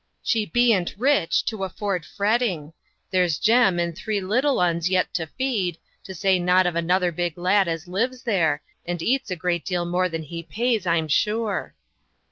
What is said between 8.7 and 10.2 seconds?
and eats a deal more